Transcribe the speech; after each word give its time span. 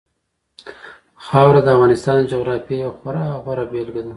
خاوره 1.25 1.61
د 1.63 1.67
افغانستان 1.75 2.15
د 2.19 2.23
جغرافیې 2.33 2.77
یوه 2.83 2.95
خورا 2.99 3.25
غوره 3.43 3.65
بېلګه 3.71 4.01
ده. 4.05 4.09